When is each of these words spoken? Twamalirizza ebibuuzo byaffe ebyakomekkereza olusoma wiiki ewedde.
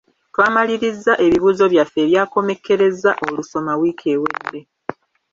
Twamalirizza 0.31 1.13
ebibuuzo 1.25 1.65
byaffe 1.73 1.99
ebyakomekkereza 2.05 3.11
olusoma 3.27 3.71
wiiki 3.79 4.05
ewedde. 4.15 4.59